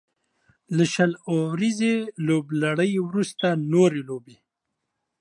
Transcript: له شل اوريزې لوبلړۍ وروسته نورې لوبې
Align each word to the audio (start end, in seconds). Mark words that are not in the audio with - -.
له 0.75 0.85
شل 0.93 1.11
اوريزې 1.31 1.95
لوبلړۍ 2.25 2.91
وروسته 3.07 3.47
نورې 3.73 4.01
لوبې 4.09 4.37